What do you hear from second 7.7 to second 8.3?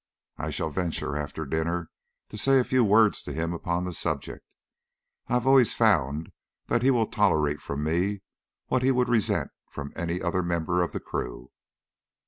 me